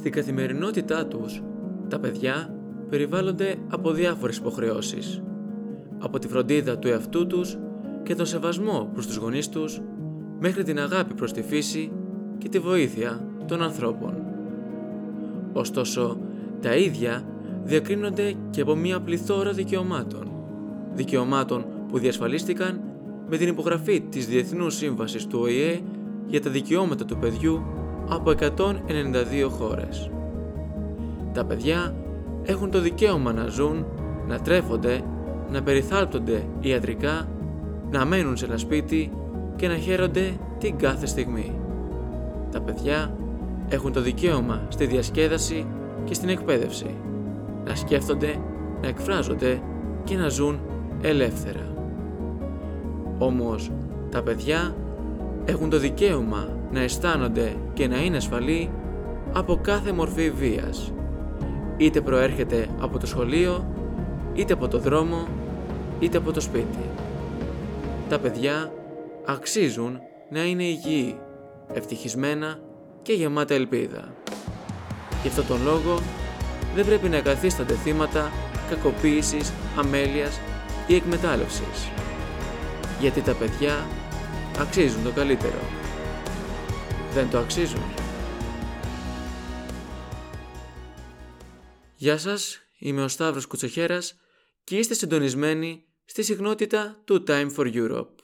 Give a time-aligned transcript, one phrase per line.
[0.00, 1.42] Στην καθημερινότητά τους,
[1.88, 2.54] τα παιδιά
[2.88, 5.22] περιβάλλονται από διάφορες υποχρεώσεις.
[5.98, 7.58] Από τη φροντίδα του εαυτού τους
[8.02, 9.80] και τον σεβασμό προς τους γονείς τους,
[10.38, 11.92] μέχρι την αγάπη προς τη φύση
[12.38, 14.14] και τη βοήθεια των ανθρώπων.
[15.52, 16.18] Ωστόσο,
[16.60, 17.24] τα ίδια
[17.64, 20.32] διακρίνονται και από μια πληθώρα δικαιωμάτων.
[20.94, 22.80] Δικαιωμάτων που διασφαλίστηκαν
[23.28, 25.80] με την υπογραφή της Διεθνούς Σύμβασης του ΟΗΕ
[26.26, 27.62] για τα δικαιώματα του παιδιού
[28.10, 30.10] από 192 χώρες.
[31.32, 31.94] Τα παιδιά
[32.42, 33.86] έχουν το δικαίωμα να ζουν,
[34.26, 35.00] να τρέφονται,
[35.50, 37.28] να περιθάλπτονται ιατρικά,
[37.90, 39.12] να μένουν σε ένα σπίτι
[39.56, 41.60] και να χαίρονται την κάθε στιγμή.
[42.50, 43.14] Τα παιδιά
[43.68, 45.66] έχουν το δικαίωμα στη διασκέδαση
[46.04, 46.94] και στην εκπαίδευση,
[47.64, 48.34] να σκέφτονται,
[48.82, 49.62] να εκφράζονται
[50.04, 50.60] και να ζουν
[51.00, 51.74] ελεύθερα.
[53.18, 53.70] Όμως,
[54.10, 54.74] τα παιδιά
[55.44, 58.70] έχουν το δικαίωμα να αισθάνονται και να είναι ασφαλή
[59.32, 60.92] από κάθε μορφή βίας.
[61.76, 63.74] Είτε προέρχεται από το σχολείο,
[64.34, 65.28] είτε από το δρόμο,
[65.98, 66.90] είτε από το σπίτι.
[68.08, 68.72] Τα παιδιά
[69.26, 71.16] αξίζουν να είναι υγιεί,
[71.72, 72.58] ευτυχισμένα
[73.02, 74.14] και γεμάτα ελπίδα.
[75.22, 75.98] Γι' αυτόν τον λόγο
[76.74, 78.30] δεν πρέπει να καθίστανται θύματα
[78.70, 80.40] κακοποίησης, αμέλειας
[80.86, 81.90] ή εκμετάλλευσης.
[83.00, 83.86] Γιατί τα παιδιά
[84.60, 85.79] αξίζουν το καλύτερο.
[87.12, 87.80] Δεν το αξίζουν.
[91.96, 94.20] Γεια σας, είμαι ο Σταύρος Κουτσοχέρας
[94.64, 98.14] και είστε συντονισμένοι στη συχνότητα του Time for Europe.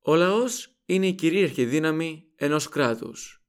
[0.00, 3.44] Ο λαός είναι η κυρίαρχη δύναμη ενός κράτους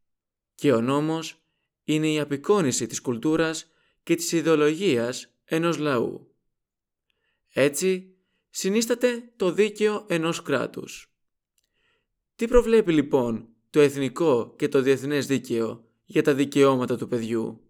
[0.56, 1.44] και ο νόμος
[1.84, 3.72] είναι η απεικόνηση της κουλτούρας
[4.04, 6.36] και της ιδεολογίας ενός λαού.
[7.54, 8.16] Έτσι,
[8.50, 11.13] συνίσταται το δίκαιο ενός κράτους.
[12.36, 17.62] Τι προβλέπει λοιπόν το εθνικό και το διεθνές δίκαιο για τα δικαιώματα του παιδιού;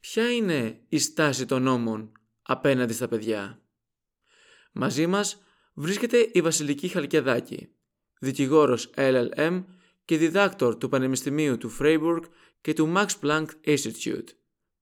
[0.00, 3.62] Ποια είναι η στάση των νόμων απέναντι στα παιδιά;
[4.72, 5.42] Μαζί μας
[5.74, 7.68] βρίσκεται η Βασιλική Χαλκιαδάκη,
[8.20, 9.64] δικηγόρος LLM
[10.04, 12.22] και διδάκτορ του Πανεπιστημίου του Freiburg
[12.60, 14.28] και του Max Planck Institute,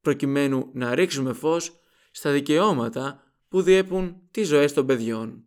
[0.01, 5.45] προκειμένου να ρίξουμε φως στα δικαιώματα που διέπουν τις ζωές των παιδιών.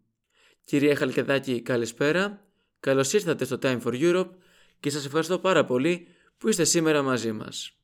[0.63, 2.50] Κυρία Χαλκιαδάκη, καλησπέρα.
[2.81, 4.29] Καλώς ήρθατε στο Time for Europe
[4.79, 7.77] και σας ευχαριστώ πάρα πολύ που είστε σήμερα μαζί μας.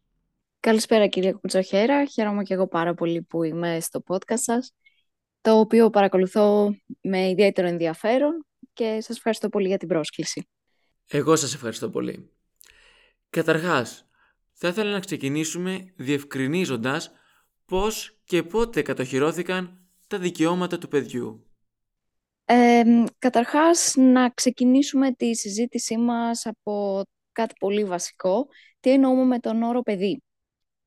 [0.59, 2.05] Καλησπέρα κυρία Κουτσοχέρα.
[2.05, 4.73] Χαίρομαι και εγώ πάρα πολύ που είμαι στο podcast σας,
[5.41, 10.47] το οποίο παρακολουθώ με ιδιαίτερο ενδιαφέρον και σας ευχαριστώ πολύ για την πρόσκληση.
[11.07, 12.29] Εγώ σας ευχαριστώ πολύ.
[13.29, 14.07] Καταρχάς,
[14.53, 17.11] θα ήθελα να ξεκινήσουμε διευκρινίζοντας
[17.65, 21.46] πώς και πότε κατοχυρώθηκαν τα δικαιώματα του παιδιού.
[22.49, 22.83] Ε,
[23.19, 28.47] καταρχάς, να ξεκινήσουμε τη συζήτησή μας από κάτι πολύ βασικό.
[28.79, 30.21] Τι εννοούμε με τον όρο παιδί;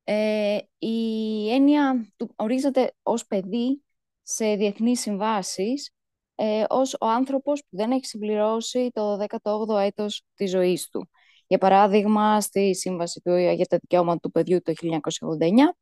[0.03, 3.83] Ε, η έννοια του ορίζεται ως παιδί
[4.23, 5.91] σε διεθνείς συμβάσεις
[6.35, 11.09] ε, ως ο άνθρωπος που δεν έχει συμπληρώσει το 18ο έτος της ζωής του.
[11.47, 15.77] Για παράδειγμα, στη Σύμβαση του για τα Δικαιώματα του Παιδιού το 1989,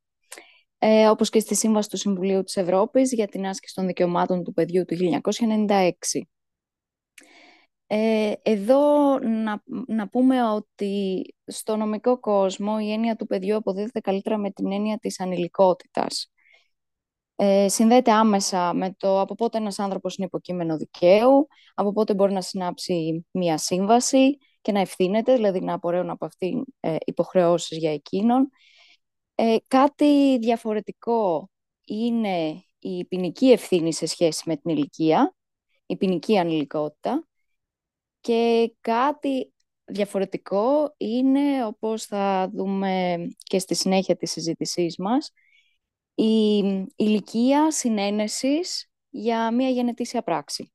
[0.80, 4.54] ε, όπως και στη Σύμβαση του Συμβουλίου της Ευρώπης για την άσκηση των δικαιωμάτων του
[4.54, 5.92] παιδιού του 1996.
[7.92, 14.38] Ε, εδώ να, να πούμε ότι στο νομικό κόσμο η έννοια του παιδιού αποδίδεται καλύτερα
[14.38, 16.32] με την έννοια της ανηλικότητας.
[17.36, 22.34] Ε, συνδέεται άμεσα με το από πότε ένας άνθρωπος είναι υποκείμενο δικαίου, από πότε μπορεί
[22.34, 27.94] να συνάψει μία σύμβαση και να ευθύνεται, δηλαδή να απορρέουν από αυτήν ε, υποχρεώσεις για
[27.94, 28.50] εκείνον.
[29.42, 31.50] Ε, κάτι διαφορετικό
[31.86, 35.36] είναι η ποινική ευθύνη σε σχέση με την ηλικία,
[35.86, 37.28] η ποινική ανηλικότητα
[38.20, 39.54] και κάτι
[39.86, 45.32] διαφορετικό είναι, όπως θα δούμε και στη συνέχεια της συζήτησής μας,
[46.16, 46.58] η
[46.96, 50.72] ηλικία συνένεσης για μια γενετήσια πράξη.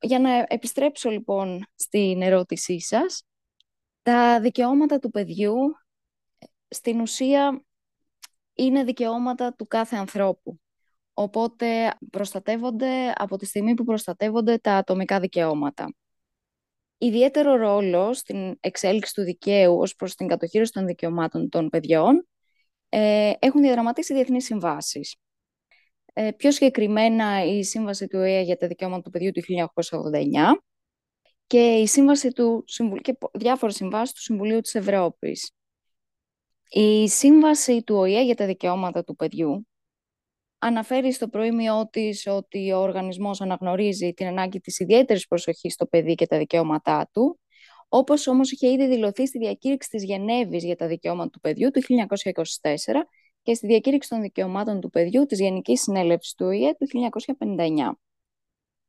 [0.00, 3.22] Για να επιστρέψω λοιπόν στην ερώτησή σας,
[4.02, 5.54] τα δικαιώματα του παιδιού
[6.70, 7.64] στην ουσία
[8.54, 10.60] είναι δικαιώματα του κάθε ανθρώπου.
[11.12, 15.94] Οπότε προστατεύονται από τη στιγμή που προστατεύονται τα ατομικά δικαιώματα.
[16.98, 22.28] Ιδιαίτερο ρόλο στην εξέλιξη του δικαίου ως προς την κατοχήρωση των δικαιωμάτων των παιδιών
[22.88, 25.16] ε, έχουν διαδραματίσει διεθνείς συμβάσεις.
[26.12, 29.42] Ε, πιο συγκεκριμένα η Σύμβαση του ΟΗΕ για τα δικαιώματα του παιδιού του
[29.74, 30.62] 1989
[31.46, 32.64] και η Σύμβαση του
[33.00, 35.52] και διάφορες συμβάσεις του Συμβουλίου της Ευρώπης.
[36.72, 39.66] Η Σύμβαση του ΟΗΕ για τα δικαιώματα του παιδιού
[40.58, 46.14] αναφέρει στο προήμιό της ότι ο οργανισμός αναγνωρίζει την ανάγκη της ιδιαίτερης προσοχής στο παιδί
[46.14, 47.40] και τα δικαιώματά του,
[47.88, 51.80] όπως όμως είχε ήδη δηλωθεί στη διακήρυξη της Γενέβης για τα δικαιώματα του παιδιού του
[51.80, 53.06] 1924
[53.42, 56.86] και στη διακήρυξη των δικαιωμάτων του παιδιού της Γενικής Συνέλευσης του ΟΗΕ του
[57.38, 57.90] 1959.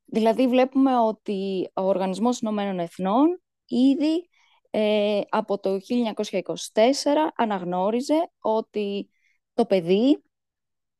[0.05, 4.29] Δηλαδή βλέπουμε ότι ο Οργανισμός Ηνωμένων Εθνών ήδη
[4.71, 9.09] ε, από το 1924 αναγνώριζε ότι
[9.53, 10.23] το παιδί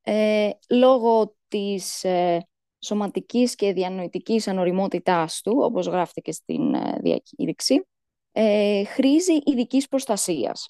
[0.02, 2.48] ε, λόγω της ε,
[2.80, 7.88] σωματικής και διανοητικής ανοριμότητάς του, όπως γράφτηκε στην ε, διακήρυξη,
[8.32, 10.70] ε, χρήζει ειδικής προστασίας.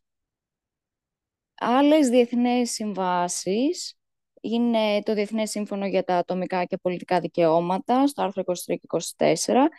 [1.55, 3.95] Άλλες διεθνές συμβάσεις
[4.41, 8.87] είναι το Διεθνές Σύμφωνο για τα Ατομικά και Πολιτικά Δικαιώματα, στο άρθρο 23 και
[9.17, 9.69] 24,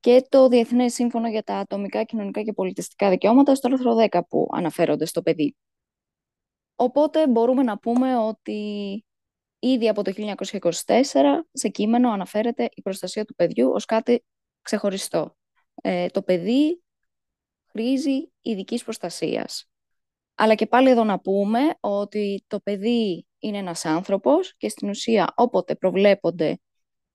[0.00, 4.48] και το Διεθνές Σύμφωνο για τα Ατομικά, Κοινωνικά και Πολιτιστικά Δικαιώματα, στο άρθρο 10, που
[4.52, 5.56] αναφέρονται στο παιδί.
[6.74, 9.04] Οπότε μπορούμε να πούμε ότι
[9.58, 11.04] ήδη από το 1924
[11.52, 14.24] σε κείμενο αναφέρεται η προστασία του παιδιού ως κάτι
[14.62, 15.36] ξεχωριστό.
[15.74, 16.82] Ε, το παιδί
[17.66, 19.70] χρήζει ειδικής προστασίας.
[20.34, 25.32] Αλλά και πάλι εδώ να πούμε ότι το παιδί είναι ένας άνθρωπος και στην ουσία
[25.36, 26.58] όποτε προβλέπονται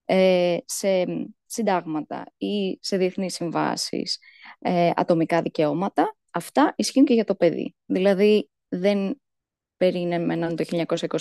[0.04, 1.04] ε, σε
[1.54, 4.18] συντάγματα ή σε διεθνείς συμβάσεις
[4.58, 7.74] ε, ατομικά δικαιώματα, αυτά ισχύουν και για το παιδί.
[7.86, 9.20] Δηλαδή δεν
[9.76, 10.64] περίμεναν το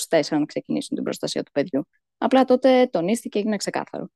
[0.10, 1.88] 1924 να ξεκινήσουν την προστασία του παιδιού.
[2.18, 4.10] Απλά τότε τονίστηκε και έγινε ξεκάθαρο.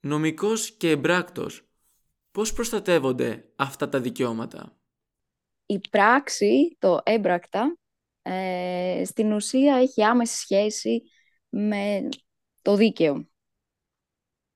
[0.00, 1.68] Νομικός και εμπράκτος,
[2.30, 4.78] πώς προστατεύονται αυτά τα δικαιώματα;
[5.66, 7.78] Η πράξη, το έμπρακτα,
[8.22, 11.02] ε, στην ουσία έχει άμεση σχέση
[11.48, 12.08] με
[12.62, 13.27] το δίκαιο.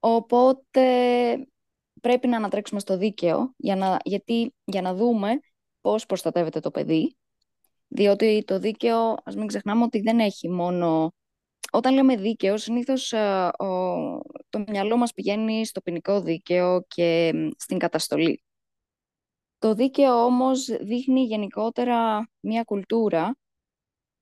[0.04, 0.87] Οπότε
[2.00, 5.40] πρέπει να ανατρέξουμε στο δίκαιο, για να, γιατί, για να δούμε
[5.81, 7.16] πώς προστατεύεται το παιδί
[7.94, 11.12] διότι το δίκαιο, ας μην ξεχνάμε ότι δεν έχει μόνο...
[11.72, 13.50] Όταν λέμε δίκαιο, συνήθως ε,
[14.49, 18.43] το μυαλό μας πηγαίνει στο ποινικό δίκαιο και στην καταστολή.
[19.58, 23.37] Το δίκαιο όμως δείχνει γενικότερα μια κουλτούρα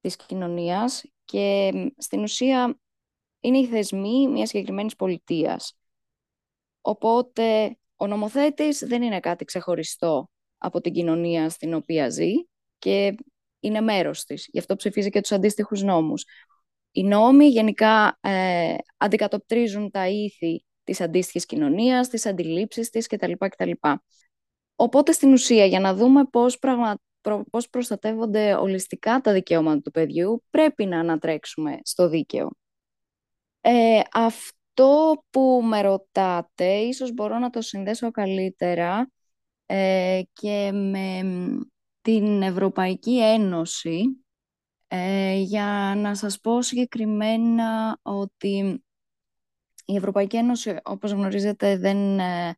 [0.01, 2.79] της κοινωνίας και στην ουσία
[3.41, 5.75] είναι οι θεσμοί μιας συγκεκριμένης πολιτείας.
[6.81, 12.33] Οπότε ο νομοθέτης δεν είναι κάτι ξεχωριστό από την κοινωνία στην οποία ζει
[12.79, 13.15] και
[13.61, 14.49] είναι μέρος της.
[14.53, 16.25] Γι' αυτό ψηφίζει και τους αντίστοιχους νόμους.
[16.91, 23.33] Οι νόμοι γενικά ε, αντικατοπτρίζουν τα ήθη της αντίστοιχης κοινωνίας, τις αντιλήψεις της κτλ.
[23.39, 23.71] κτλ.
[24.75, 26.99] Οπότε στην ουσία για να δούμε πώς, πραγμα...
[27.51, 32.51] πώς προστατεύονται ολιστικά τα δικαιώματα του παιδιού πρέπει να ανατρέξουμε στο δίκαιο.
[33.61, 39.11] Ε, αυτό που με ρωτάτε, ίσως μπορώ να το συνδέσω καλύτερα
[39.67, 41.23] ε, και με
[42.01, 44.25] την Ευρωπαϊκή Ένωση
[44.89, 48.83] ε, για να σας πω συγκεκριμένα ότι
[49.85, 52.55] η Ευρωπαϊκή Ένωση, όπως γνωρίζετε, δεν ε,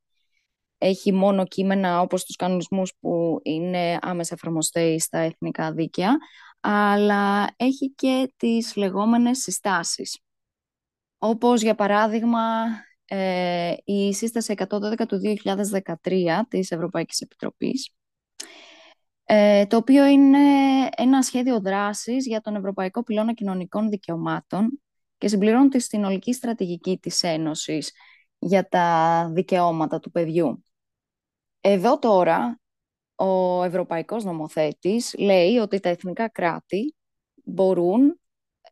[0.79, 6.17] έχει μόνο κείμενα όπως τους κανονισμούς που είναι άμεσα εφαρμοστέοι στα εθνικά δίκαια,
[6.61, 10.19] αλλά έχει και τις λεγόμενες συστάσεις.
[11.25, 12.41] Όπως, για παράδειγμα,
[13.05, 17.95] ε, η σύσταση 112 του 2013 της Ευρωπαϊκής Επιτροπής,
[19.25, 20.39] ε, το οποίο είναι
[20.97, 24.82] ένα σχέδιο δράσης για τον Ευρωπαϊκό Πυλώνα Κοινωνικών Δικαιωμάτων
[25.19, 27.93] και συμπληρώνει τη συνολική στρατηγική της Ένωσης
[28.39, 30.65] για τα δικαιώματα του παιδιού.
[31.61, 32.61] Εδώ τώρα
[33.15, 36.94] ο Ευρωπαϊκός Νομοθέτης λέει ότι τα εθνικά κράτη
[37.44, 38.20] μπορούν,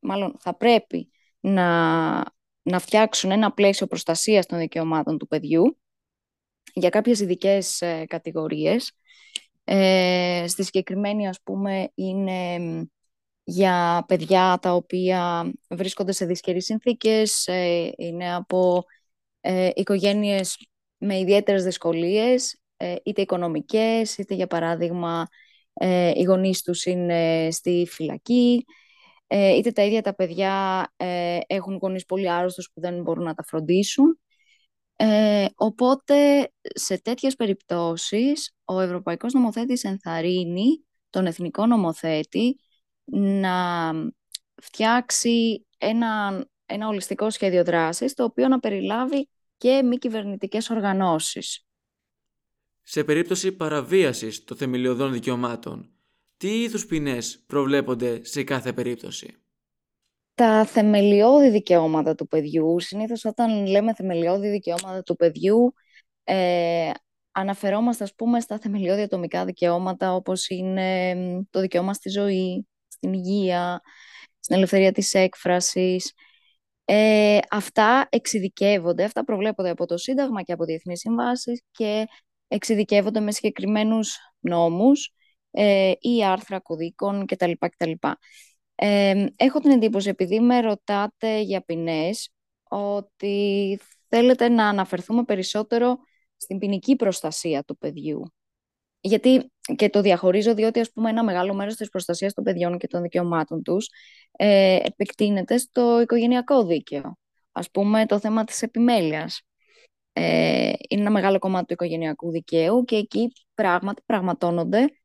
[0.01, 1.11] μάλλον θα πρέπει
[1.41, 5.79] να, να φτιάξουν ένα πλαίσιο προστασίας των δικαιωμάτων του παιδιού
[6.75, 8.93] για κάποιες ειδικές ε, κατηγορίες.
[9.64, 12.59] Ε, στη συγκεκριμένη, ας πούμε, είναι
[13.45, 18.85] για παιδιά τα οποία βρίσκονται σε δυσκερείς συνθήκες, ε, είναι από
[19.40, 25.29] ε, οικογένειες με ιδιαίτερες δυσκολίες, ε, είτε οικονομικές, είτε για παράδειγμα
[25.73, 28.64] ε, οι γονείς τους είναι στη φυλακή,
[29.37, 30.87] είτε τα ίδια τα παιδιά
[31.47, 34.21] έχουν γονείς πολύ άρρωστους που δεν μπορούν να τα φροντίσουν.
[34.97, 42.61] Ε, οπότε, σε τέτοιες περιπτώσεις, ο Ευρωπαϊκός Νομοθέτης ενθαρρύνει τον Εθνικό Νομοθέτη
[43.15, 43.93] να
[44.63, 51.65] φτιάξει ένα, ένα ολιστικό σχέδιο δράσης, το οποίο να περιλάβει και μη κυβερνητικές οργανώσεις.
[52.83, 55.91] Σε περίπτωση παραβίασης των θεμελιωδών δικαιωμάτων,
[56.41, 59.35] τι είδους ποινές προβλέπονται σε κάθε περίπτωση;
[60.35, 62.81] Τα θεμελιώδη δικαιώματα του παιδιού.
[62.81, 65.75] Συνήθως όταν λέμε θεμελιώδη δικαιώματα του παιδιού,
[66.25, 66.91] ε,
[67.31, 71.15] αναφερόμαστε ας πούμε στα θεμελιώδη ατομικά δικαιώματα όπως είναι
[71.51, 73.81] το δικαίωμα στη ζωή, στην υγεία,
[74.39, 76.13] στην ελευθερία της έκφρασης.
[76.85, 82.07] Ε, αυτά εξειδικεύονται, αυτά προβλέπονται από το Σύνταγμα και από διεθνείς συμβάσεις και
[82.49, 85.15] εξειδικεύονται με συγκεκριμένους νόμους
[85.50, 87.52] ε, ή άρθρα κωδίκων κτλ.
[87.59, 87.92] κτλ.
[88.75, 92.33] Ε, έχω την εντύπωση, επειδή με ρωτάτε για ποινές,
[92.69, 93.78] ότι
[94.09, 95.99] θέλετε να αναφερθούμε περισσότερο
[96.37, 98.33] στην ποινική προστασία του παιδιού.
[99.00, 102.87] Γιατί και το διαχωρίζω διότι ας πούμε ένα μεγάλο μέρος της προστασίας των παιδιών και
[102.87, 103.88] των δικαιωμάτων τους
[104.33, 107.16] ε, επεκτείνεται στο οικογενειακό δίκαιο.
[107.52, 109.42] Ας πούμε το θέμα της επιμέλειας.
[110.12, 115.00] Ε, είναι ένα μεγάλο κομμάτι του οικογενειακού δικαίου και εκεί πράγματι πραγματώνονται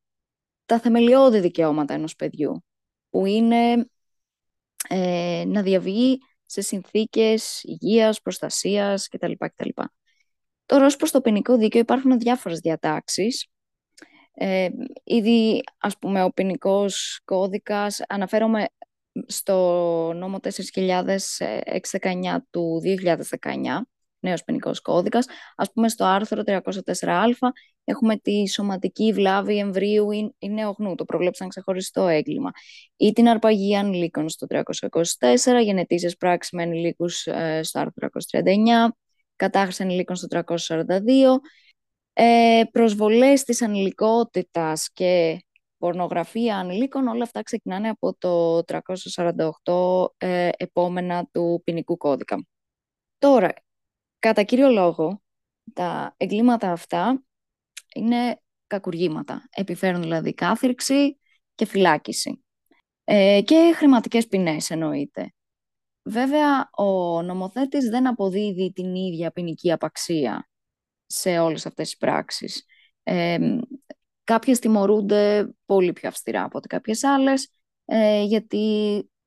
[0.65, 2.63] τα θεμελιώδη δικαιώματα ενός παιδιού
[3.09, 3.89] που είναι
[4.89, 9.31] ε, να διαβεί σε συνθήκες υγείας, προστασίας κτλ.
[9.37, 9.69] κτλ.
[10.65, 13.47] Τώρα, ως προς το ποινικό δίκαιο υπάρχουν διάφορες διατάξεις.
[14.33, 14.69] Ε,
[15.03, 18.65] ήδη, ας πούμε, ο ποινικός κώδικας, αναφέρομαι
[19.25, 19.53] στο
[20.15, 23.87] νόμο 4.619 του 2019,
[24.25, 25.25] νέος ποινικός κώδικας.
[25.55, 27.51] Ας πούμε, στο άρθρο 304α
[27.83, 32.51] έχουμε τη σωματική βλάβη εμβρίου ή νεογνού, το προβλέψαν ξεχωριστό έγκλημα.
[32.95, 38.89] Ή την αρπαγή ανηλίκων στο 324, γενετήσεις πράξεις με ανηλίκους ε, στο άρθρο 339,
[39.35, 41.39] κατάχρηση ανηλίκων στο 342,
[42.13, 45.39] ε, προσβολές της ανηλικότητας και
[45.77, 48.61] πορνογραφία ανηλίκων, όλα αυτά ξεκινάνε από το
[49.63, 52.45] 348 ε, επόμενα του ποινικού κώδικα.
[53.17, 53.53] Τώρα,
[54.25, 55.21] κατά κύριο λόγο,
[55.73, 57.23] τα εγκλήματα αυτά
[57.95, 59.47] είναι κακουργήματα.
[59.49, 61.19] Επιφέρουν δηλαδή κάθυρξη
[61.55, 62.43] και φυλάκιση.
[63.03, 65.33] Ε, και χρηματικές ποινές εννοείται.
[66.03, 70.49] Βέβαια, ο νομοθέτης δεν αποδίδει την ίδια ποινική απαξία
[71.05, 72.65] σε όλες αυτές τις πράξεις.
[73.03, 73.59] Ε,
[74.23, 77.49] κάποιες τιμωρούνται πολύ πιο αυστηρά από ό,τι κάποιες άλλες,
[77.85, 78.59] ε, γιατί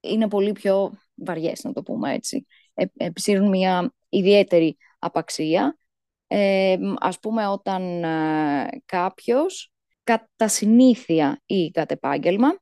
[0.01, 2.47] είναι πολύ πιο βαριές, να το πούμε έτσι.
[2.75, 5.79] Ε, επισύρουν μια ιδιαίτερη απαξία.
[6.27, 9.73] Ε, ας πούμε, όταν ε, κάποιος
[10.05, 12.59] κατά συνήθεια ή κατ' επάγγελμα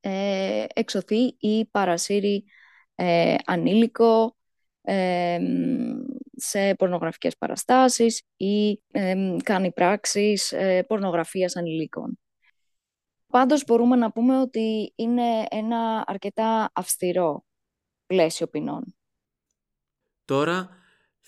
[0.00, 2.44] ε, εξωθεί ή παρασύρει
[2.94, 4.36] ε, ανήλικο
[4.82, 5.38] ε,
[6.36, 8.82] σε πορνογραφικές παραστάσεις ή
[9.42, 12.18] κάνει πράξεις ε, πορνογραφίας ανηλίκων.
[13.26, 17.44] Πάντως μπορούμε να πούμε ότι είναι ένα αρκετά αυστηρό
[18.06, 18.96] πλαίσιο ποινών.
[20.24, 20.77] Τώρα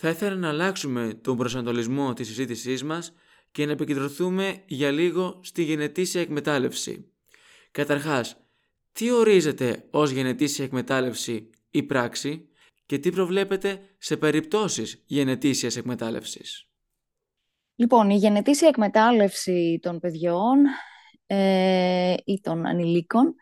[0.02, 3.12] θα ήθελα να αλλάξουμε τον προσανατολισμό της συζήτησής μας
[3.52, 7.12] και να επικεντρωθούμε για λίγο στη γενετήσια εκμετάλλευση.
[7.70, 8.36] Καταρχάς,
[8.92, 12.48] τι ορίζεται ως γενετήσια εκμετάλλευση ή πράξη
[12.86, 16.68] και τι προβλέπετε σε περιπτώσεις γενετήσιας εκμετάλλευσης;
[17.74, 20.58] Λοιπόν, η γενετήσια εκμετάλλευση των παιδιών
[21.26, 23.34] ε, ή των ανηλίκων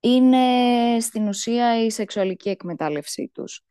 [0.00, 0.46] είναι
[1.00, 3.66] στην ουσία η σεξουαλική εκμετάλλευσή τους.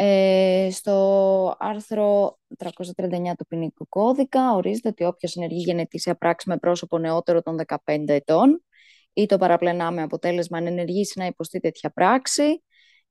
[0.00, 6.98] Ε, στο άρθρο 339 του ποινικού κώδικα ορίζεται ότι όποιος ενεργεί γενετήσια πράξη με πρόσωπο
[6.98, 8.64] νεότερο των 15 ετών
[9.12, 12.64] ή το παραπλανά με αποτέλεσμα να ενεργήσει να υποστεί τέτοια πράξη,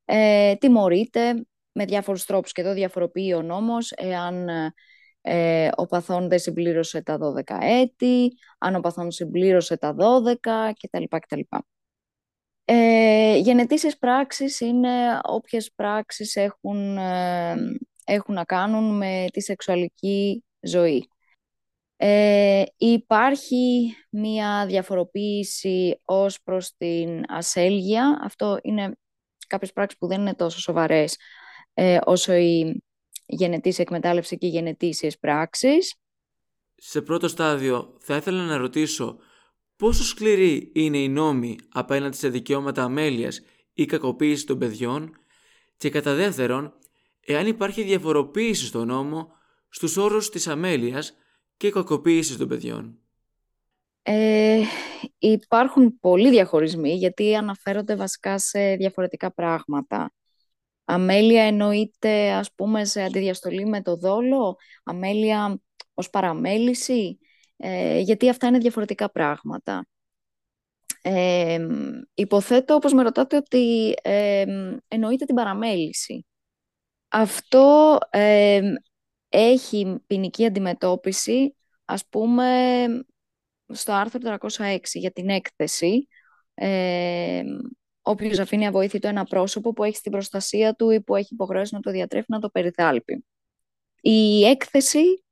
[0.06, 4.50] ε, τιμωρείται με διάφορους τρόπους και εδώ διαφοροποιεί ο νόμος εάν
[5.22, 11.04] ε, ο παθόν δεν συμπλήρωσε τα 12 έτη, αν ο παθόν συμπλήρωσε τα 12 κτλ.
[11.18, 11.40] κτλ.
[12.70, 17.56] Ε, γενετήσεις πράξεις είναι όποιες πράξεις έχουν, ε,
[18.06, 21.10] έχουν να κάνουν με τη σεξουαλική ζωή.
[21.96, 28.20] Ε, υπάρχει μία διαφοροποίηση ως προς την ασέλγεια.
[28.24, 28.98] Αυτό είναι
[29.48, 31.18] κάποιες πράξεις που δεν είναι τόσο σοβαρές
[31.74, 32.84] ε, όσο η
[33.26, 35.96] γενετήσια εκμετάλλευση και οι γενετήσιες πράξεις.
[36.76, 39.18] Σε πρώτο στάδιο θα ήθελα να ρωτήσω
[39.78, 43.42] πόσο σκληροί είναι οι νόμοι απέναντι σε δικαιώματα αμέλειας
[43.74, 45.18] ή κακοποίησης των παιδιών;
[45.78, 46.74] Και κατά δεύτερον,
[47.26, 49.32] εάν υπάρχει διαφοροποίηση στο νόμο
[49.70, 51.14] στους όρους της αμέλειας
[51.58, 53.00] και κακοποίησης των παιδιών;
[54.02, 54.62] Ε,
[55.18, 60.12] υπάρχουν πολλοί διαχωρισμοί γιατί αναφέρονται βασικά σε διαφορετικά πράγματα.
[60.86, 65.62] Αμέλεια εννοείται ας πούμε σε αντιδιαστολή με το δόλο, αμέλεια
[65.94, 67.18] ως παραμέληση,
[67.58, 69.88] ε, γιατί αυτά είναι διαφορετικά πράγματα.
[71.02, 71.68] Ε,
[72.14, 74.46] υποθέτω, όπως με ρωτάτε, ότι ε,
[74.88, 76.26] εννοείται την παραμέληση.
[77.08, 77.98] Αυτό
[79.30, 82.86] έχει ποινική αντιμετώπιση, ας πούμε,
[83.68, 86.08] στο άρθρο 306 για την έκθεση,
[86.54, 87.44] ε,
[88.02, 91.80] όποιος αφήνει αβοήθητο ένα πρόσωπο που έχει στην προστασία του ή που έχει υποχρεώσει να
[91.80, 93.26] το διατρέφει να το περιθάλπει.
[94.02, 95.24] Η έκθεση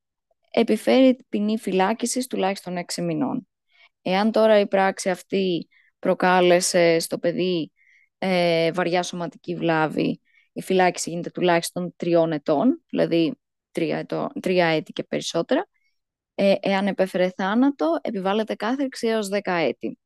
[0.59, 3.47] επιφέρει ποινή φυλάκισης τουλάχιστον 6 μηνών.
[4.01, 5.67] Εάν τώρα η πράξη αυτή
[5.99, 7.71] προκάλεσε στο παιδί
[8.17, 10.21] ε, βαριά σωματική βλάβη,
[10.53, 13.35] η φυλάκιση γίνεται τουλάχιστον τριών ετών, δηλαδή
[13.71, 15.67] τρία, ετώ, τρία έτη και περισσότερα.
[16.35, 19.99] Ε, εάν επέφερε θάνατο, επιβάλλεται κάθριξη έως 10 έτη.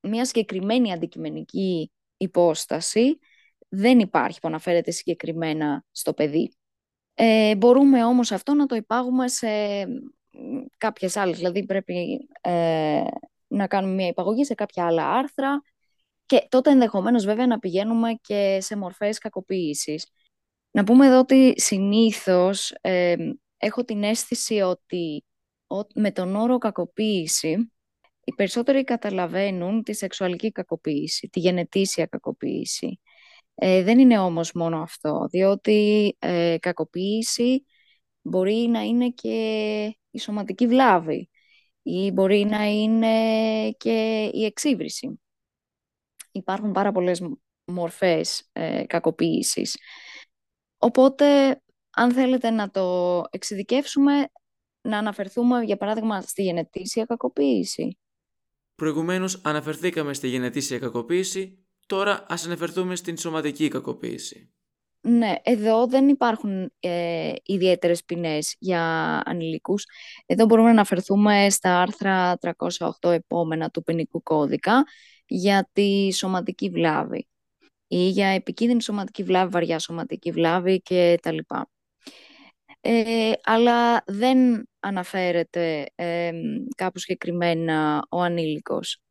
[0.00, 3.18] Μια συγκεκριμένη αντικειμενική υπόσταση
[3.68, 6.52] δεν υπάρχει που αναφέρεται συγκεκριμένα στο παιδί.
[7.20, 9.48] Ε, μπορούμε όμως αυτό να το υπάγουμε σε
[10.76, 13.02] κάποιες άλλες, δηλαδή πρέπει ε,
[13.46, 15.62] να κάνουμε μια υπαγωγή σε κάποια άλλα άρθρα
[16.26, 20.06] και τότε ενδεχομένως βέβαια να πηγαίνουμε και σε μορφές κακοποίησης.
[20.70, 23.14] Να πούμε εδώ ότι συνήθως ε,
[23.56, 25.24] έχω την αίσθηση ότι
[25.94, 27.72] με τον όρο κακοποίηση
[28.24, 33.00] οι περισσότεροι καταλαβαίνουν τη σεξουαλική κακοποίηση, τη γενετήσια κακοποίηση.
[33.60, 37.64] Ε, δεν είναι όμως μόνο αυτό, διότι ε, κακοποίηση
[38.22, 41.28] μπορεί να είναι και η σωματική βλάβη
[41.82, 45.20] ή μπορεί να είναι και η εξύβριση.
[46.32, 47.22] Υπάρχουν πάρα πολλές
[47.64, 49.76] μορφές ε, κακοποίησης.
[50.76, 51.60] Οπότε,
[51.90, 54.28] αν θέλετε να το εξειδικεύσουμε,
[54.80, 57.98] να αναφερθούμε, για παράδειγμα, στη γενετήσια κακοποίηση.
[58.74, 64.52] Προηγουμένως αναφερθήκαμε στη γενετήσια κακοποίηση, τώρα ας αναφερθούμε στην σωματική κακοποίηση.
[65.00, 68.82] Ναι, εδώ δεν υπάρχουν ε, ιδιαίτερες ποινές για
[69.24, 69.84] ανηλίκους.
[70.26, 72.38] Εδώ μπορούμε να αναφερθούμε στα άρθρα
[73.00, 74.84] 308 επόμενα του ποινικού κώδικα
[75.26, 77.28] για τη σωματική βλάβη
[77.86, 81.70] ή για επικίνδυνη σωματική βλάβη, βαριά σωματική βλάβη και τα λοιπά.
[82.80, 86.32] Ε, αλλά δεν αναφέρεται ε,
[86.76, 89.02] κάπου συγκεκριμένα ο ανήλικος.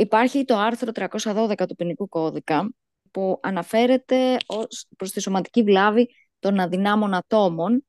[0.00, 2.74] Υπάρχει το άρθρο 312 του ποινικού κώδικα
[3.10, 7.86] που αναφέρεται ως, προς τη σωματική βλάβη των αδυνάμων ατόμων.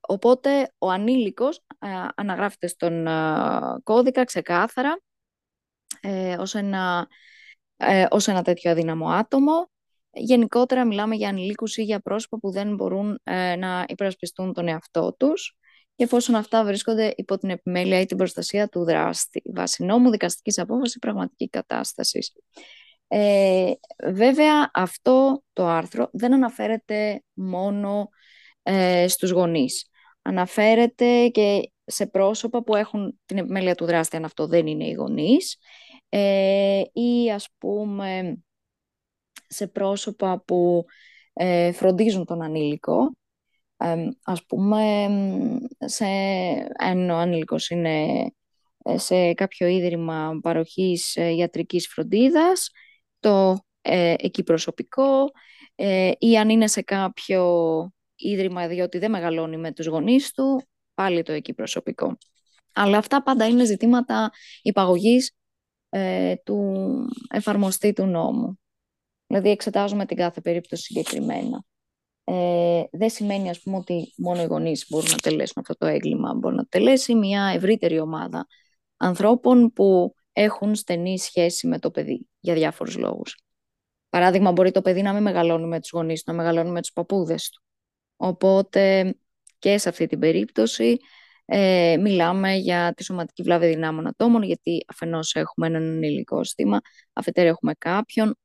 [0.00, 1.60] Οπότε ο ανήλικος
[2.14, 3.06] αναγράφεται στον
[3.82, 5.00] κώδικα ξεκάθαρα
[6.00, 7.08] ε, ως, ένα,
[7.76, 9.70] ε, ως ένα τέτοιο αδύναμο άτομο.
[10.10, 15.14] Γενικότερα μιλάμε για ανηλίκους ή για πρόσωπα που δεν μπορούν ε, να υπερασπιστούν τον εαυτό
[15.18, 15.57] τους και
[16.02, 20.98] εφόσον αυτά βρίσκονται υπό την επιμέλεια ή την προστασία του δράστη, βάσει νόμου, δικαστικής απόφασης,
[20.98, 22.32] πραγματική κατάσταση.
[23.08, 23.72] Ε,
[24.12, 28.08] βέβαια, αυτό το άρθρο δεν αναφέρεται μόνο
[28.62, 29.88] ε, στους γονείς.
[30.22, 34.92] Αναφέρεται και σε πρόσωπα που έχουν την επιμέλεια του δράστη, αν αυτό δεν είναι οι
[34.92, 35.58] γονείς,
[36.08, 38.38] ε, ή ας πούμε
[39.48, 40.84] σε πρόσωπα που
[41.32, 43.12] ε, φροντίζουν τον ανήλικο.
[43.78, 45.08] Ε, ας πούμε,
[45.78, 46.06] σε,
[46.78, 48.26] αν ο ανήλικος είναι
[48.84, 52.70] ε, σε κάποιο ίδρυμα παροχής ιατρικής φροντίδας,
[53.20, 55.30] το ε, εκεί προσωπικό
[55.74, 57.42] ε, ή αν είναι σε κάποιο
[58.16, 60.62] ίδρυμα διότι δεν μεγαλώνει με τους γονείς του,
[60.94, 62.16] πάλι το εκεί προσωπικό.
[62.74, 64.30] Αλλά αυτά πάντα είναι ζητήματα
[64.62, 65.32] υπαγωγής
[65.88, 66.74] ε, του
[67.30, 68.58] εφαρμοστή του νόμου.
[69.26, 71.64] Δηλαδή εξετάζουμε την κάθε περίπτωση συγκεκριμένα.
[72.30, 76.34] Ε, δεν σημαίνει ας πούμε ότι μόνο οι γονείς μπορούν να τελέσουν αυτό το έγκλημα.
[76.34, 78.46] Μπορεί να τελέσει μια ευρύτερη ομάδα
[78.96, 83.42] ανθρώπων που έχουν στενή σχέση με το παιδί για διάφορους λόγους.
[84.08, 86.92] Παράδειγμα, μπορεί το παιδί να μην μεγαλώνει με τους γονείς του, να μεγαλώνει με τους
[86.92, 87.62] παππούδες του.
[88.16, 89.14] Οπότε
[89.58, 90.96] και σε αυτή την περίπτωση
[91.44, 96.80] ε, μιλάμε για τη σωματική βλάβη δυνάμων ατόμων, γιατί αφενός έχουμε έναν ενηλικό στήμα,
[97.12, 98.38] αφετέρου έχουμε κάποιον,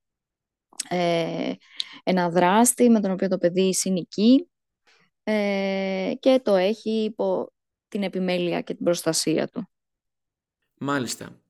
[0.89, 1.53] ε,
[2.03, 4.49] ένα δράστη με τον οποίο το παιδί συνοικεί
[5.23, 7.53] ε, και το έχει υπό
[7.87, 9.69] την επιμέλεια και την προστασία του.
[10.77, 11.41] Μάλιστα.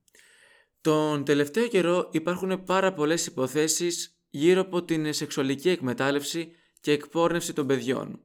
[0.80, 7.66] Τον τελευταίο καιρό υπάρχουν πάρα πολλές υποθέσεις γύρω από την σεξουαλική εκμετάλλευση και εκπόρνευση των
[7.66, 8.20] παιδιών.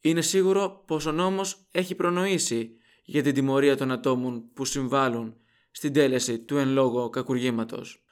[0.00, 5.36] Είναι σίγουρο πως ο νόμος έχει προνοήσει για την τιμωρία των ατόμων που συμβάλλουν
[5.70, 8.04] στην τέλεση του εν λόγω κακουργήματος.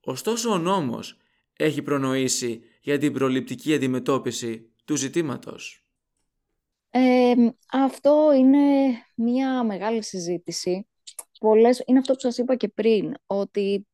[0.00, 1.19] Ωστόσο ο νόμος
[1.64, 5.84] έχει προνοήσει για την προληπτική αντιμετώπιση του ζητήματος.
[7.70, 8.58] αυτό είναι
[9.16, 10.88] μια μεγάλη συζήτηση
[11.40, 13.86] πολλές, είναι αυτό που σας είπα και πριν, ότι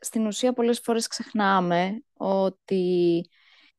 [0.00, 3.20] στην ουσία πολλές φορές ξεχνάμε ότι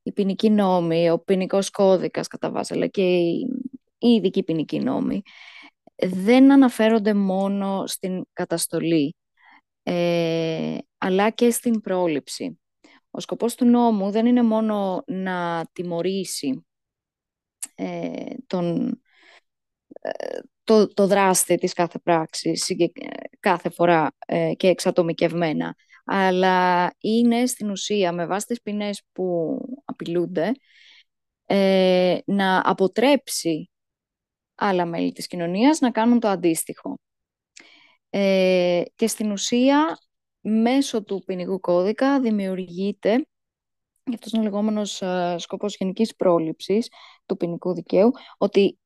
[0.03, 3.47] οι ποινικοί νόμοι, ο ποινικός κώδικας κατά βάση, αλλά και οι,
[3.97, 5.21] οι ειδικοί ποινικοί νόμοι,
[5.95, 9.15] δεν αναφέρονται μόνο στην καταστολή,
[9.83, 12.59] ε, αλλά και στην πρόληψη.
[13.17, 16.65] Ο σκοπός του νόμου δεν είναι μόνο να τιμωρήσει
[17.75, 19.01] ε, τον,
[20.01, 22.67] ε, το, το δράστη της κάθε πράξης
[23.39, 25.75] κάθε φορά ε, και εξατομικευμένα.
[26.05, 30.51] Αλλά είναι στην ουσία με βάση τις ποινές που απειλούνται
[31.45, 33.69] ε, να αποτρέψει
[34.55, 36.99] άλλα μέλη της κοινωνίας να κάνουν το αντίστοιχο.
[38.09, 39.97] Ε, και στην ουσία
[40.49, 43.25] μέσω του ποινικού κώδικα δημιουργείται
[44.07, 45.03] γι' αυτός είναι ο λεγόμενος
[45.37, 46.89] σκοπός γενικής πρόληψης
[47.25, 48.79] του ποινικού δικαίου, ότι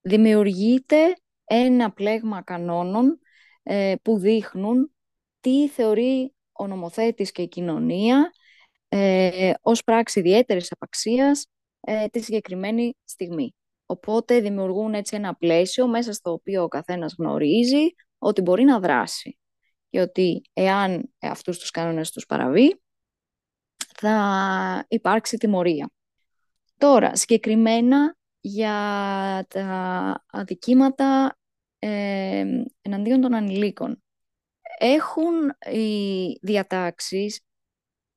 [0.00, 3.20] δημιουργείται ένα πλέγμα κανόνων
[3.62, 4.92] ε, που δείχνουν
[5.40, 8.30] τι θεωρεί ο νομοθέτης και η κοινωνία
[8.88, 11.46] ε, ως πράξη ιδιαίτερης απαξίας
[11.80, 13.54] ε, τη συγκεκριμένη στιγμή.
[13.86, 17.86] Οπότε δημιουργούν έτσι ένα πλαίσιο μέσα στο οποίο ο καθένας γνωρίζει
[18.18, 19.39] ότι μπορεί να δράσει
[19.90, 22.80] και ότι εάν αυτούς τους κανόνες τους παραβεί
[23.94, 25.90] θα υπάρξει τιμωρία.
[26.76, 28.74] Τώρα, συγκεκριμένα για
[29.48, 31.38] τα αδικήματα
[31.78, 32.44] ε,
[32.80, 34.02] εναντίον των ανηλίκων.
[34.78, 35.34] Έχουν
[35.72, 37.40] οι διατάξεις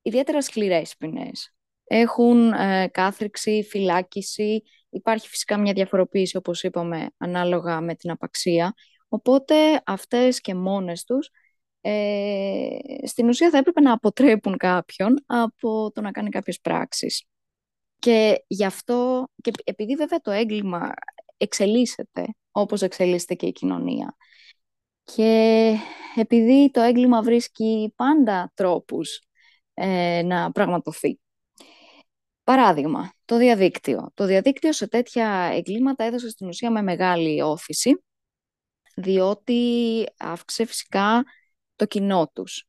[0.02, 1.54] ιδιαίτερα σκληρές ποινές.
[1.84, 8.74] Έχουν ε, κάθριξη, φυλάκιση, υπάρχει φυσικά μια διαφοροποίηση όπως είπαμε ανάλογα με την απαξία.
[9.08, 11.30] Οπότε αυτές και μόνες τους
[11.86, 17.24] ε, στην ουσία θα έπρεπε να αποτρέπουν κάποιον από το να κάνει κάποιες πράξεις.
[17.98, 20.92] Και γι' αυτό, και επειδή βέβαια το έγκλημα
[21.36, 24.16] εξελίσσεται όπως εξελίσσεται και η κοινωνία
[25.04, 25.74] και
[26.14, 29.22] επειδή το έγκλημα βρίσκει πάντα τρόπους
[29.74, 31.18] ε, να πραγματοθεί.
[32.44, 34.10] Παράδειγμα, το διαδίκτυο.
[34.14, 38.04] Το διαδίκτυο σε τέτοια εγκλήματα έδωσε στην ουσία με μεγάλη όθηση,
[38.96, 41.24] διότι αύξησε φυσικά
[41.76, 42.66] το κοινό τους.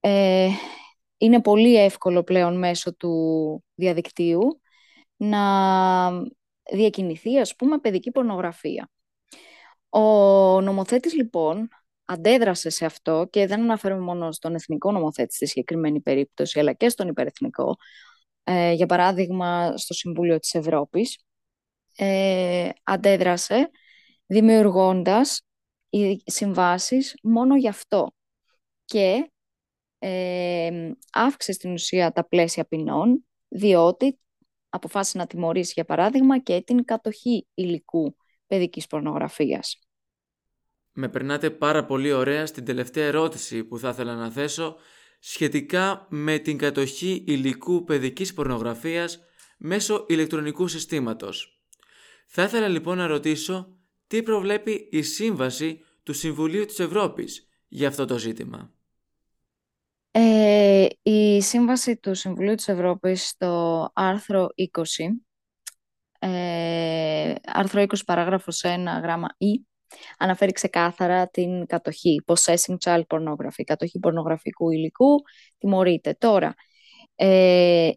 [0.00, 0.48] Ε,
[1.16, 4.60] είναι πολύ εύκολο πλέον μέσω του διαδικτύου
[5.16, 6.10] να
[6.72, 8.90] διακινηθεί, ας πούμε, παιδική πορνογραφία.
[9.88, 10.00] Ο
[10.60, 11.68] νομοθέτης, λοιπόν,
[12.04, 16.88] αντέδρασε σε αυτό και δεν αναφέρομαι μόνο στον εθνικό νομοθέτη στη συγκεκριμένη περίπτωση, αλλά και
[16.88, 17.76] στον υπερεθνικό,
[18.44, 21.18] ε, για παράδειγμα στο Συμβούλιο της Ευρώπης,
[21.96, 23.70] ε, αντέδρασε
[24.26, 25.45] δημιουργώντας
[25.98, 28.14] οι συμβάσεις μόνο γι' αυτό
[28.84, 29.30] και
[29.98, 34.18] ε, αύξησε στην ουσία τα πλαίσια ποινών, διότι
[34.68, 39.78] αποφάσισε να τιμωρήσει, για παράδειγμα, και την κατοχή υλικού παιδικής πορνογραφίας.
[40.92, 44.76] Με περνάτε πάρα πολύ ωραία στην τελευταία ερώτηση που θα ήθελα να θέσω
[45.18, 49.20] σχετικά με την κατοχή υλικού παιδικής πορνογραφίας
[49.58, 51.60] μέσω ηλεκτρονικού συστήματος.
[52.26, 58.04] Θα ήθελα λοιπόν να ρωτήσω τι προβλέπει η Σύμβαση του Συμβουλίου της Ευρώπης για αυτό
[58.04, 58.72] το ζήτημα.
[60.10, 64.70] Ε, η Σύμβαση του Συμβουλίου της Ευρώπης στο άρθρο 20,
[66.18, 69.66] ε, άρθρο 20 παράγραφος 1 γράμμα Ι,
[70.18, 75.22] αναφέρει ξεκάθαρα την κατοχή, possessing child pornography, κατοχή πορνογραφικού υλικού,
[75.58, 76.16] τιμωρείται.
[76.18, 76.54] Τώρα,
[77.14, 77.90] ε,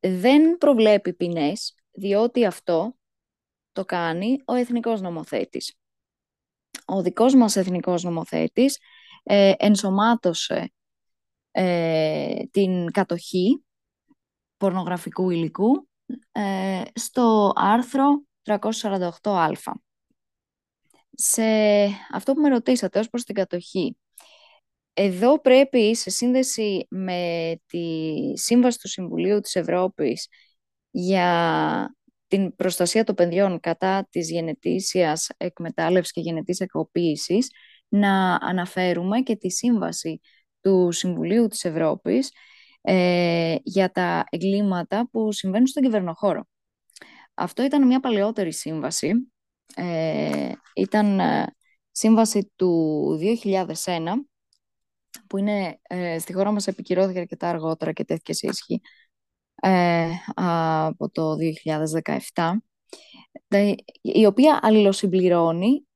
[0.00, 2.96] δεν προβλέπει ποινές, διότι αυτό
[3.72, 5.76] το κάνει ο εθνικός νομοθέτης.
[6.84, 8.78] Ο δικός μας εθνικός νομοθέτης
[9.22, 10.72] ε, ενσωμάτωσε
[11.50, 13.64] ε, την κατοχή
[14.56, 15.88] πορνογραφικού υλικού
[16.32, 19.72] ε, στο άρθρο 348α
[21.10, 21.42] σε
[22.12, 23.96] αυτό που με ρωτήσατε ως προς την κατοχή.
[24.92, 28.02] Εδώ πρέπει σε σύνδεση με τη
[28.34, 30.28] Σύμβαση του Συμβουλίου της Ευρώπης
[30.90, 31.94] για
[32.36, 37.50] την προστασία των παιδιών κατά της γενετήσιας εκμετάλλευσης και γενετής εκοποίησης
[37.88, 40.20] να αναφέρουμε και τη Σύμβαση
[40.60, 42.32] του Συμβουλίου της Ευρώπης
[42.80, 46.48] ε, για τα εγκλήματα που συμβαίνουν στον κυβερνοχώρο.
[47.34, 49.12] Αυτό ήταν μια παλαιότερη σύμβαση
[49.74, 51.54] ε, ήταν ε,
[51.90, 53.18] σύμβαση του
[53.84, 53.98] 2001
[55.26, 58.80] που είναι ε, στη χώρα μας επικυρώθηκε αρκετά αργότερα και τέθηκε σε ισχύ
[59.62, 61.36] ε, από το
[62.34, 62.52] 2017
[64.00, 65.86] η οποία αλληλοσυμπληρώνει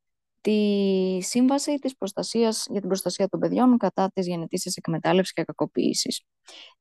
[0.40, 6.22] τη σύμβαση της προστασίας, για την προστασία των παιδιών κατά της γενετήσιας εκμετάλλευσης και κακοποίησης.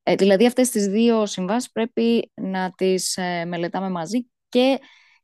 [0.03, 4.79] Ε, δηλαδή αυτές τις δύο συμβάσεις πρέπει να τις ε, μελετάμε μαζί και,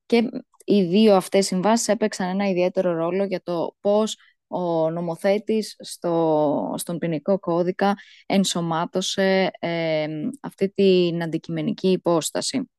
[0.05, 0.29] και
[0.65, 4.17] οι δύο αυτές συμβάσεις έπαιξαν ένα ιδιαίτερο ρόλο για το πώς
[4.57, 10.07] ο νομοθέτης στο, στον ποινικό κώδικα ενσωμάτωσε ε,
[10.41, 12.69] αυτή την αντικειμενική υπόσταση.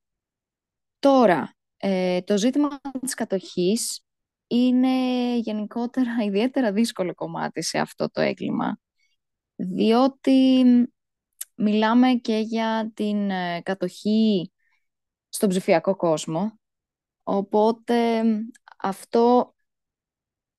[0.98, 4.04] Τώρα, ε, το ζήτημα της κατοχής
[4.46, 4.88] είναι
[5.38, 8.78] γενικότερα ιδιαίτερα δύσκολο κομμάτι σε αυτό το έγκλημα,
[9.54, 10.64] διότι
[11.54, 14.52] μιλάμε και για την ε, κατοχή
[15.28, 16.58] στον ψηφιακό κόσμο,
[17.28, 18.22] Οπότε
[18.78, 19.54] αυτό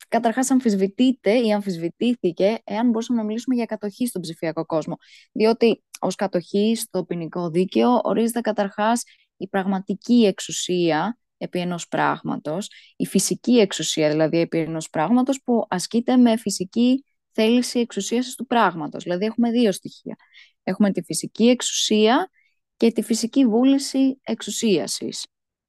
[0.07, 4.97] καταρχάς αμφισβητείται ή αμφισβητήθηκε εάν μπορούσαμε να μιλήσουμε για κατοχή στον ψηφιακό κόσμο.
[5.31, 9.03] Διότι ως κατοχή στο ποινικό δίκαιο ορίζεται καταρχάς
[9.37, 16.17] η πραγματική εξουσία επί ενός πράγματος, η φυσική εξουσία δηλαδή επί ενός πράγματος που ασκείται
[16.17, 19.03] με φυσική θέληση εξουσίασης του πράγματος.
[19.03, 20.15] Δηλαδή έχουμε δύο στοιχεία.
[20.63, 22.29] Έχουμε τη φυσική εξουσία
[22.77, 25.25] και τη φυσική βούληση εξουσίασης.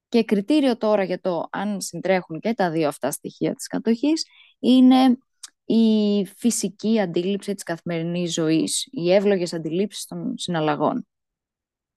[0.08, 4.26] Και κριτήριο τώρα για το αν συντρέχουν και τα δύο αυτά στοιχεία της κατοχής
[4.58, 5.18] είναι
[5.64, 11.06] η φυσική αντίληψη της καθημερινής ζωής, οι εύλογες αντιλήψεις των συναλλαγών.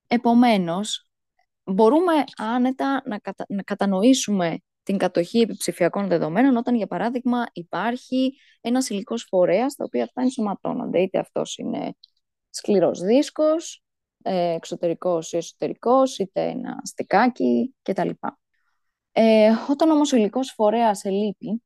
[0.08, 1.08] Επομένως,
[1.64, 9.26] μπορούμε άνετα να, να κατανοήσουμε την κατοχή επιψηφιακών δεδομένων όταν, για παράδειγμα, υπάρχει ένας υλικός
[9.30, 11.02] φορέας, τα οποία αυτά ενσωματώνονται.
[11.02, 11.94] Είτε αυτός είναι
[12.50, 13.91] σκληρός δίσκος, ε,
[14.30, 18.10] εξωτερικός ή εσωτερικός, είτε ένα στικάκι κτλ.
[19.12, 21.64] Ε, όταν όμως ο υλικός φορέας ελείπει,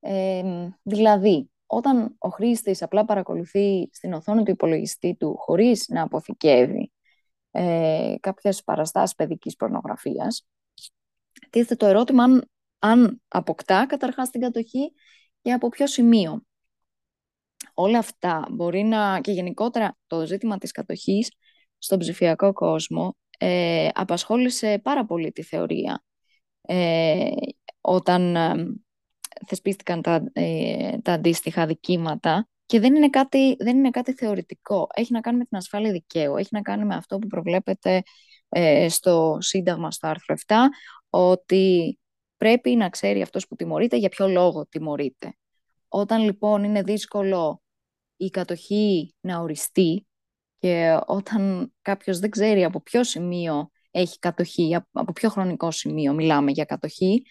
[0.00, 0.42] ε,
[0.82, 6.92] δηλαδή όταν ο χρήστης απλά παρακολουθεί στην οθόνη του υπολογιστή του χωρίς να αποθηκεύει
[7.50, 10.46] ε, κάποιες παραστάσεις παιδικής πορνογραφίας,
[11.50, 14.92] τίθεται το ερώτημα αν, αν αποκτά καταρχάς την κατοχή
[15.42, 16.42] και από ποιο σημείο.
[17.74, 21.30] Όλα αυτά μπορεί να, και γενικότερα το ζήτημα της κατοχής
[21.78, 26.04] στον ψηφιακό κόσμο ε, απασχόλησε πάρα πολύ τη θεωρία
[26.60, 27.30] ε,
[27.80, 28.54] όταν ε,
[29.46, 34.86] θεσπίστηκαν τα, ε, τα αντίστοιχα δικήματα και δεν είναι, κάτι, δεν είναι κάτι θεωρητικό.
[34.94, 38.02] Έχει να κάνει με την ασφάλεια δικαίου, έχει να κάνει με αυτό που προβλέπεται
[38.48, 40.54] ε, στο Σύνταγμα, στο άρθρο 7,
[41.10, 41.98] ότι
[42.36, 45.36] πρέπει να ξέρει αυτός που τιμωρείται για ποιο λόγο τιμωρείται.
[45.88, 47.62] Όταν λοιπόν είναι δύσκολο
[48.16, 50.06] η κατοχή να οριστεί
[50.58, 56.50] και όταν κάποιος δεν ξέρει από ποιο σημείο έχει κατοχή, από ποιο χρονικό σημείο μιλάμε
[56.50, 57.22] για κατοχή,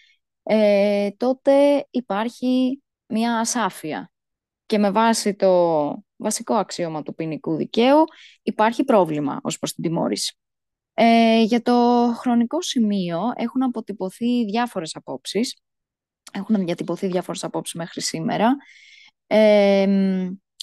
[0.42, 4.10] ε, τότε υπάρχει μια ασάφεια.
[4.66, 8.04] Και με βάση το βασικό αξίωμα του ποινικού δικαίου
[8.42, 10.38] υπάρχει πρόβλημα ως προς την τιμώρηση.
[10.94, 11.72] Ε, για το
[12.16, 15.56] χρονικό σημείο έχουν αποτυπωθεί διάφορες απόψεις.
[16.32, 18.56] Έχουν διατυπωθεί διάφορες απόψεις μέχρι σήμερα.
[19.26, 19.86] Ε,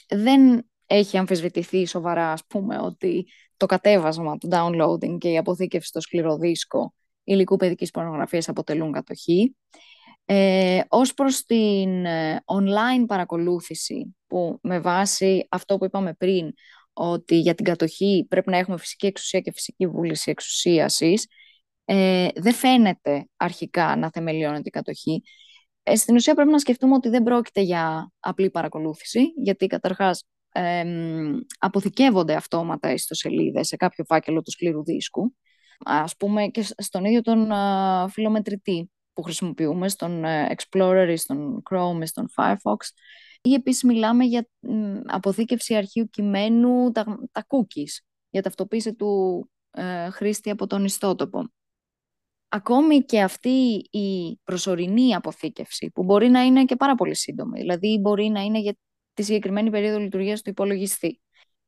[0.07, 3.27] δεν έχει αμφισβητηθεί σοβαρά, ας πούμε, ότι
[3.57, 9.55] το κατέβασμα, το downloading και η αποθήκευση στο σκληρό δίσκο υλικού παιδικής πορνογραφίας αποτελούν κατοχή.
[10.25, 16.53] Ε, ως προς την ε, online παρακολούθηση, που με βάση αυτό που είπαμε πριν,
[16.93, 21.27] ότι για την κατοχή πρέπει να έχουμε φυσική εξουσία και φυσική βούληση εξουσίασης,
[21.85, 25.23] ε, δεν φαίνεται αρχικά να θεμελιώνεται η κατοχή.
[25.83, 30.32] Ε, στην ουσία πρέπει να σκεφτούμε ότι δεν πρόκειται για απλή παρακολούθηση, γιατί καταρχάς ε,
[31.59, 35.35] αποθηκεύονται αυτόματα ιστοσελίδες σε κάποιο φάκελο του σκληρού δίσκου,
[35.79, 41.63] ας πούμε και στον ίδιο τον ε, φιλομετρητή που χρησιμοποιούμε, στον ε, Explorer ή στον
[41.69, 42.77] Chrome ή στον Firefox,
[43.41, 44.47] ή επίσης μιλάμε για
[45.05, 51.51] αποθήκευση αρχείου κειμένου, τα, τα cookies, για ταυτοποίηση του ε, χρήστη από τον ιστότοπο.
[52.47, 57.97] Ακόμη και αυτή η προσωρινή αποθήκευση, που μπορεί να είναι και πάρα πολύ σύντομη, δηλαδή
[58.01, 58.77] μπορεί να είναι για
[59.13, 61.21] τη συγκεκριμένη περίοδο λειτουργίας του υπολογιστή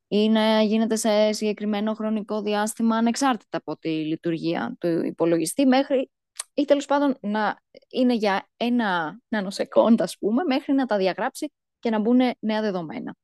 [0.08, 6.10] ή να γίνεται σε συγκεκριμένο χρονικό διάστημα ανεξάρτητα από τη λειτουργία του υπολογιστή μέχρι
[6.54, 11.90] ή τέλος πάντων να είναι για ένα νανοσεκόντ, ας πούμε, μέχρι να τα διαγράψει και
[11.90, 13.16] να μπουν νέα δεδομένα.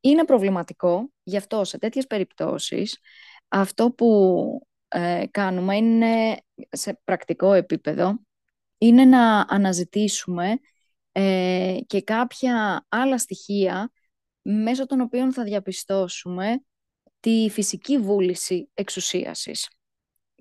[0.00, 2.98] Είναι προβληματικό, γι' αυτό σε τέτοιες περιπτώσεις
[3.48, 6.36] αυτό που ε, κάνουμε είναι
[6.70, 8.18] σε πρακτικό επίπεδο
[8.78, 10.60] είναι να αναζητήσουμε
[11.20, 13.92] ε, και κάποια άλλα στοιχεία
[14.42, 16.64] μέσω των οποίων θα διαπιστώσουμε
[17.20, 19.68] τη φυσική βούληση εξουσίασης.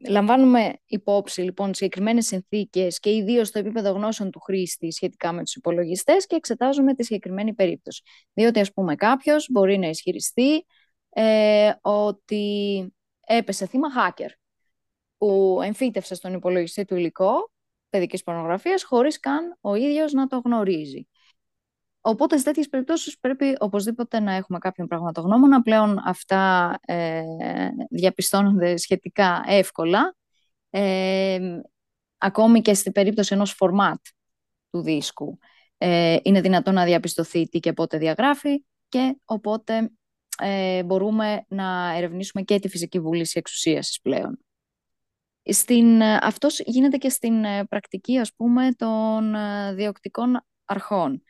[0.07, 5.55] Λαμβάνουμε υπόψη λοιπόν συγκεκριμένες συνθήκες και ιδίως στο επίπεδο γνώσεων του χρήστη σχετικά με τους
[5.55, 8.01] υπολογιστές και εξετάζουμε τη συγκεκριμένη περίπτωση.
[8.33, 10.65] Διότι, ας πούμε, κάποιος μπορεί να ισχυριστεί
[11.09, 12.93] ε, ότι
[13.25, 14.29] έπεσε θύμα hacker
[15.17, 17.51] που εμφύτευσε στον υπολογιστή του υλικό
[17.89, 21.07] παιδικής πορνογραφίας χωρίς καν ο ίδιος να το γνωρίζει.
[22.01, 25.61] Οπότε σε τέτοιες περιπτώσεις πρέπει οπωσδήποτε να έχουμε κάποιον πραγματογνώμονα.
[25.61, 27.23] Πλέον αυτά ε,
[27.89, 30.15] διαπιστώνονται σχετικά εύκολα.
[30.69, 31.39] Ε,
[32.17, 33.99] ακόμη και στην περίπτωση ενός φορμάτ
[34.69, 35.37] του δίσκου
[35.77, 39.91] ε, είναι δυνατόν να διαπιστωθεί τι και πότε διαγράφει και οπότε
[40.41, 44.39] ε, μπορούμε να ερευνήσουμε και τη φυσική βούληση εξουσίασης πλέον.
[45.49, 49.35] Στην, αυτός γίνεται και στην πρακτική, ας πούμε, των
[49.75, 51.23] διοκτικών αρχών.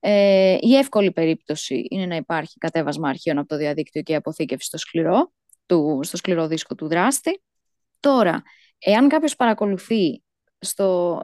[0.00, 4.78] Ε, η εύκολη περίπτωση είναι να υπάρχει κατέβασμα αρχείων από το διαδίκτυο και αποθήκευση στο
[4.78, 5.32] σκληρό,
[5.66, 7.42] του, στο σκληρό δίσκο του δράστη.
[8.00, 8.42] Τώρα,
[8.78, 10.22] εάν κάποιος παρακολουθεί,
[10.58, 11.20] στο,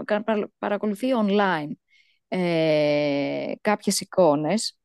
[0.59, 1.71] παρακολουθεί online
[2.29, 4.79] ε, κάποιες εικόνες,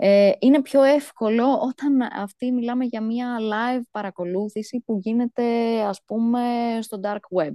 [0.00, 5.44] ε, είναι πιο εύκολο όταν αυτή μιλάμε για μια live παρακολούθηση που γίνεται
[5.80, 6.40] ας πούμε
[6.80, 7.54] στο dark web.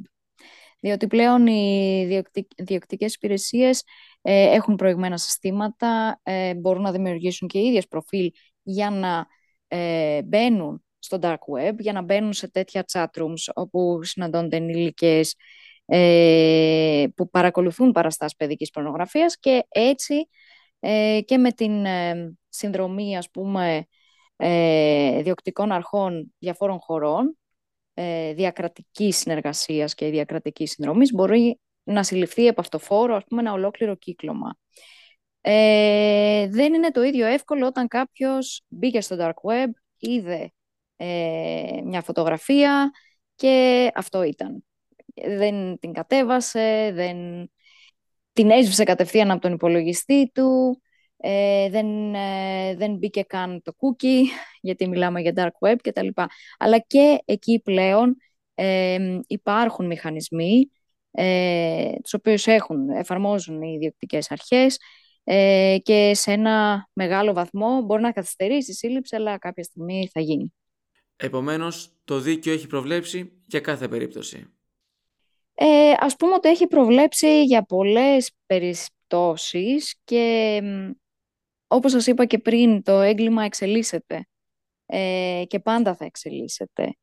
[0.79, 2.21] Διότι πλέον οι
[2.55, 3.83] διοκτικές υπηρεσίες
[4.21, 8.31] ε, έχουν προηγμένα συστήματα, ε, μπορούν να δημιουργήσουν και ίδιες προφίλ
[8.63, 9.27] για να
[9.67, 15.35] ε, μπαίνουν στο dark web για να μπαίνουν σε τέτοια chat rooms όπου συναντώνται ενήλικες
[15.85, 20.27] ε, που παρακολουθούν παραστάσεις παιδικής πορνογραφίας και έτσι
[20.85, 23.85] ε, και με την ε, συνδρομή ας πούμε
[24.35, 27.37] ε, διοκτικών αρχών διαφόρων χωρών
[27.93, 33.51] ε, διακρατικής συνεργασίας και διακρατικής συνδρομής μπορεί να συλληφθεί από αυτό φόρο ας πούμε, ένα
[33.51, 34.57] ολόκληρο κύκλωμα.
[35.41, 40.51] Ε, δεν είναι το ίδιο εύκολο όταν κάποιος μπήκε στο dark web, είδε
[40.95, 42.91] ε, μια φωτογραφία
[43.35, 44.65] και αυτό ήταν.
[45.37, 47.49] Δεν την κατέβασε, δεν
[48.33, 50.81] την έσβησε κατευθείαν από τον υπολογιστή του,
[51.17, 54.23] ε, δεν, ε, δεν μπήκε καν το cookie,
[54.61, 56.07] γιατί μιλάμε για dark web κτλ.
[56.57, 58.17] Αλλά και εκεί πλέον
[58.55, 60.71] ε, υπάρχουν μηχανισμοί
[61.11, 64.79] ε, τους οποίους έχουν, εφαρμόζουν οι ιδιοκτικές αρχές
[65.23, 70.19] ε, και σε ένα μεγάλο βαθμό μπορεί να καθυστερήσει η σύλληψη, αλλά κάποια στιγμή θα
[70.19, 70.53] γίνει.
[71.15, 74.47] Επομένως, το δίκαιο έχει προβλέψει για κάθε περίπτωση.
[75.55, 80.61] Ε, ας πούμε ότι έχει προβλέψει για πολλές περιπτώσεις και
[81.67, 84.27] όπως σας είπα και πριν, το έγκλημα εξελίσσεται
[84.85, 86.95] ε, και πάντα θα εξελίσσεται.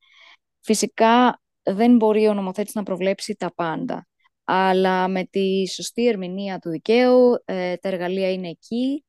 [0.60, 4.06] Φυσικά δεν μπορεί ο νομοθέτης να προβλέψει τα πάντα,
[4.44, 9.04] αλλά με τη σωστή ερμηνεία του δικαίου ε, τα εργαλεία είναι εκεί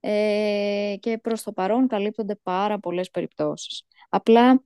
[0.00, 3.82] ε, και προς το παρόν καλύπτονται πάρα πολλές περιπτώσεις.
[4.08, 4.62] Απλά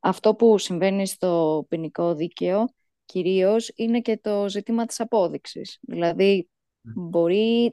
[0.00, 2.68] αυτό που συμβαίνει στο ποινικό δίκαιο
[3.12, 5.78] κυρίως είναι και το ζήτημα της απόδειξης.
[5.80, 6.48] Δηλαδή,
[6.82, 7.72] μπορεί,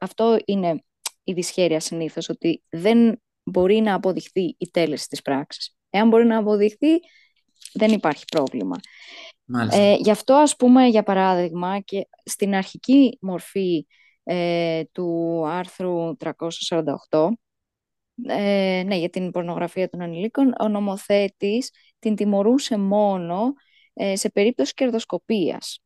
[0.00, 0.84] αυτό είναι
[1.24, 5.76] η δυσχέρεια συνήθως, ότι δεν μπορεί να αποδειχθεί η τέλεση της πράξης.
[5.90, 7.00] Εάν μπορεί να αποδειχθεί,
[7.72, 8.76] δεν υπάρχει πρόβλημα.
[9.70, 13.86] Ε, γι' αυτό, ας πούμε, για παράδειγμα, και στην αρχική μορφή
[14.22, 16.16] ε, του άρθρου
[17.08, 17.28] 348,
[18.26, 23.68] ε, ναι, για την πορνογραφία των ανηλίκων, ο νομοθέτης την τιμωρούσε μόνο ε,
[24.12, 25.80] σε περίπτωση κερδοσκοπίας.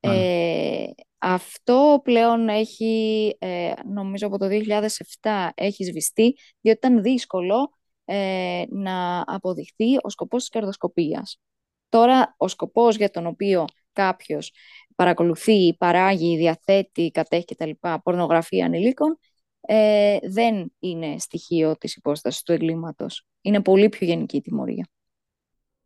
[0.00, 0.84] Ε,
[1.18, 7.72] αυτό πλέον έχει, ε, νομίζω από το 2007 έχει σβηστεί, διότι ήταν δύσκολο
[8.04, 11.40] ε, να αποδειχθεί ο σκοπός της κερδοσκοπίας.
[11.88, 14.52] Τώρα, ο σκοπός για τον οποίο κάποιος
[14.94, 17.70] παρακολουθεί, παράγει, διαθέτει, κατέχει κτλ.
[18.02, 19.18] πορνογραφία ανηλίκων,
[19.60, 23.26] ε, δεν είναι στοιχείο της υπόστασης του εγκλήματος.
[23.40, 24.88] Είναι πολύ πιο γενική η τιμωρία.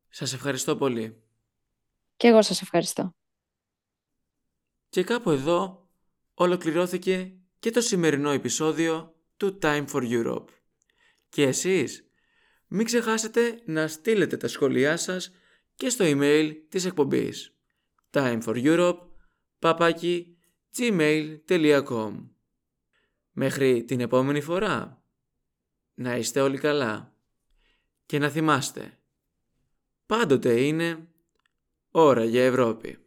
[0.09, 1.23] Σας ευχαριστώ πολύ.
[2.21, 3.15] Και εγώ σας ευχαριστώ.
[4.89, 5.89] Και κάπου εδώ
[6.35, 10.47] ολοκληρώθηκε και το σημερινό επεισόδιο του Time for Europe.
[11.29, 12.11] Και εσείς
[12.67, 15.33] μην ξεχάσετε να στείλετε τα σχόλιά σας
[15.75, 17.57] και στο email της εκπομπής
[18.11, 18.99] timeforeurope
[20.77, 22.29] gmail.com
[23.31, 25.05] Μέχρι την επόμενη φορά.
[25.95, 27.15] Να είστε όλοι καλά.
[28.07, 28.99] Και να θυμάστε.
[30.07, 31.10] Πάντοτε είναι
[31.91, 32.99] ώρα για Ευρώπη.